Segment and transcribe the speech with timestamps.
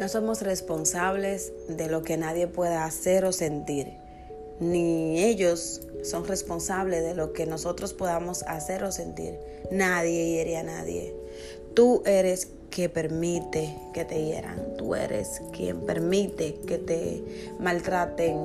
[0.00, 3.98] No somos responsables de lo que nadie pueda hacer o sentir,
[4.58, 9.38] ni ellos son responsables de lo que nosotros podamos hacer o sentir.
[9.70, 11.14] Nadie hiere a nadie.
[11.74, 14.74] Tú eres que permite que te hieran.
[14.78, 17.22] Tú eres quien permite que te
[17.58, 18.38] maltraten.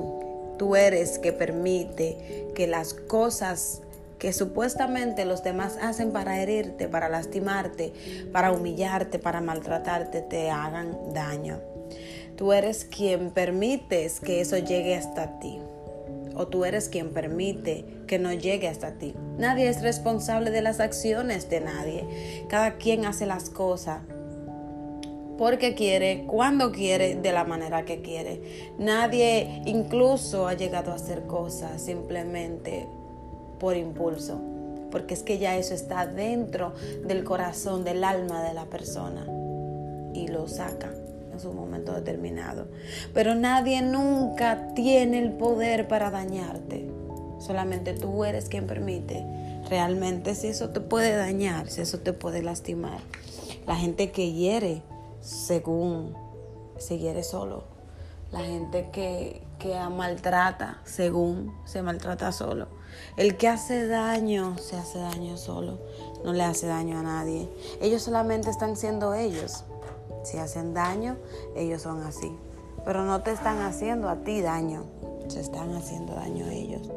[0.58, 3.82] Tú eres que permite que las cosas
[4.20, 7.94] que supuestamente los demás hacen para herirte, para lastimarte,
[8.32, 11.60] para humillarte, para maltratarte, te hagan daño.
[12.36, 15.60] Tú eres quien permites que eso llegue hasta ti.
[16.36, 19.16] O tú eres quien permite que no llegue hasta ti.
[19.38, 22.46] Nadie es responsable de las acciones de nadie.
[22.50, 24.02] Cada quien hace las cosas
[25.38, 28.72] porque quiere, cuando quiere, de la manera que quiere.
[28.78, 32.88] Nadie incluso ha llegado a hacer cosas simplemente
[33.60, 34.40] por impulso,
[34.92, 36.74] porque es que ya eso está dentro
[37.06, 39.26] del corazón, del alma de la persona
[40.14, 40.92] y lo saca
[41.32, 42.68] en su momento determinado.
[43.14, 46.90] Pero nadie nunca tiene el poder para dañarte.
[47.40, 49.26] Solamente tú eres quien permite
[49.70, 53.00] realmente si eso te puede dañar, si eso te puede lastimar.
[53.68, 54.82] La gente que hiere
[55.22, 56.16] según
[56.78, 57.64] se hiere solo.
[58.32, 62.68] La gente que, que maltrata según se maltrata solo.
[63.18, 65.80] El que hace daño se hace daño solo,
[66.24, 67.50] no le hace daño a nadie.
[67.82, 69.64] Ellos solamente están siendo ellos.
[70.24, 71.18] Si hacen daño,
[71.56, 72.36] ellos son así.
[72.84, 74.84] Pero no te están haciendo a ti daño,
[75.28, 76.92] se están haciendo daño a ellos.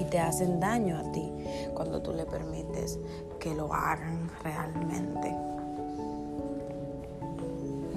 [0.00, 1.30] Y te hacen daño a ti
[1.74, 2.98] cuando tú le permites
[3.38, 5.34] que lo hagan realmente.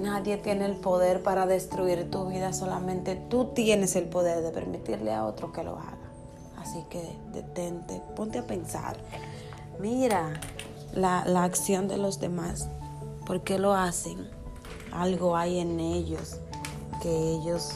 [0.00, 5.12] Nadie tiene el poder para destruir tu vida, solamente tú tienes el poder de permitirle
[5.12, 6.07] a otro que lo haga.
[6.68, 8.98] Así que detente, ponte a pensar.
[9.80, 10.38] Mira
[10.92, 12.68] la, acción de los demás.
[13.24, 14.28] ¿Por qué lo hacen?
[14.92, 16.40] Algo hay en ellos
[17.00, 17.70] que ellos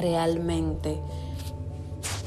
[0.00, 0.98] realmente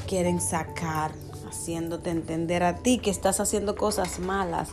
[0.06, 1.10] quieren sacar,
[1.48, 4.68] haciéndote entender a ti que estás haciendo cosas malas.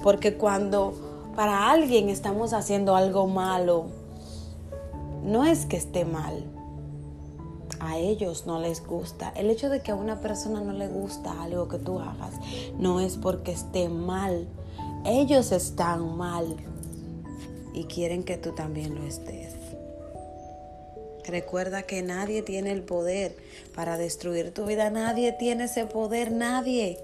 [0.00, 0.94] Porque cuando
[1.34, 3.86] para alguien estamos haciendo algo malo,
[5.24, 6.44] no es que esté mal,
[7.80, 9.32] a ellos no les gusta.
[9.34, 12.34] El hecho de que a una persona no le gusta algo que tú hagas
[12.78, 14.46] no es porque esté mal.
[15.04, 16.56] Ellos están mal
[17.72, 19.54] y quieren que tú también lo estés.
[21.24, 23.36] Recuerda que nadie tiene el poder
[23.74, 24.90] para destruir tu vida.
[24.90, 26.98] Nadie tiene ese poder, nadie.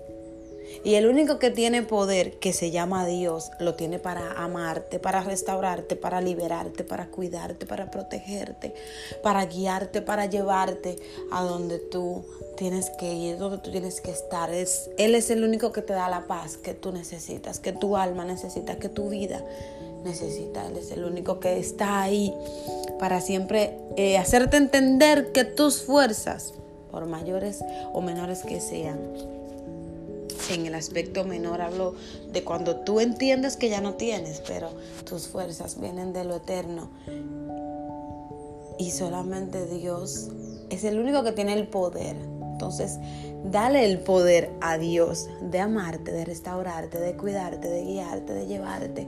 [0.85, 5.21] Y el único que tiene poder, que se llama Dios, lo tiene para amarte, para
[5.21, 8.75] restaurarte, para liberarte, para cuidarte, para protegerte,
[9.23, 10.97] para guiarte, para llevarte
[11.33, 12.25] a donde tú
[12.57, 14.53] tienes que ir, donde tú tienes que estar.
[14.53, 17.97] Es, él es el único que te da la paz que tú necesitas, que tu
[17.97, 19.43] alma necesita, que tu vida
[20.05, 20.67] necesita.
[20.67, 22.33] Él es el único que está ahí
[22.99, 26.55] para siempre eh, hacerte entender que tus fuerzas,
[26.91, 28.99] por mayores o menores que sean,
[30.51, 31.95] en el aspecto menor hablo
[32.33, 34.71] de cuando tú entiendes que ya no tienes, pero
[35.05, 36.91] tus fuerzas vienen de lo eterno.
[38.79, 40.29] Y solamente Dios
[40.71, 42.17] es el único que tiene el poder.
[42.17, 42.99] Entonces,
[43.45, 49.07] dale el poder a Dios de amarte, de restaurarte, de cuidarte, de guiarte, de llevarte.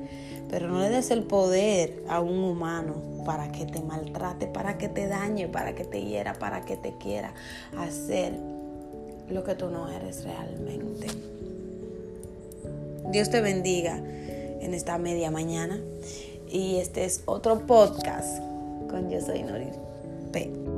[0.50, 2.94] Pero no le des el poder a un humano
[3.24, 6.96] para que te maltrate, para que te dañe, para que te hiera, para que te
[6.96, 7.34] quiera
[7.76, 8.57] hacer
[9.30, 11.06] lo que tú no eres realmente.
[13.10, 15.78] Dios te bendiga en esta media mañana
[16.50, 18.38] y este es otro podcast
[18.90, 19.72] con Yo Soy Noril
[20.32, 20.77] P.